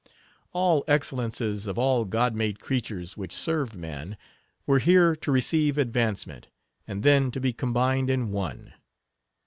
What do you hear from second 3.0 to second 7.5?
which served man, were here to receive advancement, and then to